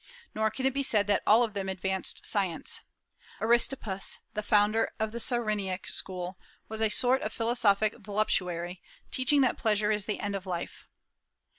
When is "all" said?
1.27-1.43